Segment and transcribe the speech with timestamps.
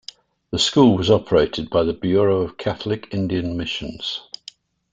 [0.49, 4.21] The school was operated by the Bureau of Catholic Indian Missions.